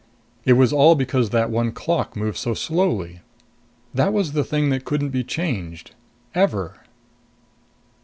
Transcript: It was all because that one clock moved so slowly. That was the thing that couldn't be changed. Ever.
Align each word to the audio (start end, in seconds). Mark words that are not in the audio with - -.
It 0.45 0.53
was 0.53 0.73
all 0.73 0.95
because 0.95 1.29
that 1.29 1.51
one 1.51 1.71
clock 1.73 2.15
moved 2.15 2.39
so 2.39 2.55
slowly. 2.55 3.19
That 3.93 4.11
was 4.13 4.31
the 4.31 4.43
thing 4.43 4.69
that 4.71 4.83
couldn't 4.83 5.09
be 5.09 5.23
changed. 5.23 5.91
Ever. 6.33 6.79